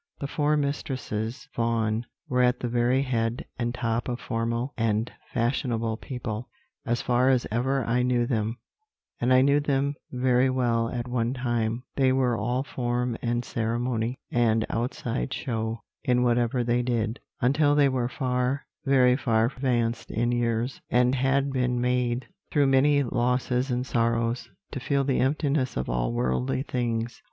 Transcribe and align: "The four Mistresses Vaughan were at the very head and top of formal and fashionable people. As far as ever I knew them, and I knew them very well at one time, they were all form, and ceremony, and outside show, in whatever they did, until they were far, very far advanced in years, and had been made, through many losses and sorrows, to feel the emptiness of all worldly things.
"The 0.19 0.25
four 0.25 0.57
Mistresses 0.57 1.47
Vaughan 1.55 2.07
were 2.27 2.41
at 2.41 2.61
the 2.61 2.67
very 2.67 3.03
head 3.03 3.45
and 3.59 3.71
top 3.71 4.09
of 4.09 4.19
formal 4.19 4.73
and 4.75 5.11
fashionable 5.31 5.97
people. 5.97 6.49
As 6.87 7.03
far 7.03 7.29
as 7.29 7.45
ever 7.51 7.85
I 7.85 8.01
knew 8.01 8.25
them, 8.25 8.57
and 9.19 9.31
I 9.31 9.41
knew 9.41 9.59
them 9.59 9.93
very 10.11 10.49
well 10.49 10.89
at 10.89 11.07
one 11.07 11.35
time, 11.35 11.83
they 11.97 12.11
were 12.11 12.35
all 12.35 12.63
form, 12.63 13.15
and 13.21 13.45
ceremony, 13.45 14.17
and 14.31 14.65
outside 14.71 15.35
show, 15.35 15.83
in 16.03 16.23
whatever 16.23 16.63
they 16.63 16.81
did, 16.81 17.19
until 17.39 17.75
they 17.75 17.87
were 17.87 18.09
far, 18.09 18.65
very 18.83 19.15
far 19.15 19.45
advanced 19.55 20.09
in 20.09 20.31
years, 20.31 20.81
and 20.89 21.13
had 21.13 21.53
been 21.53 21.79
made, 21.79 22.25
through 22.51 22.65
many 22.65 23.03
losses 23.03 23.69
and 23.69 23.85
sorrows, 23.85 24.49
to 24.71 24.79
feel 24.79 25.03
the 25.03 25.19
emptiness 25.19 25.77
of 25.77 25.91
all 25.91 26.11
worldly 26.11 26.63
things. 26.63 27.19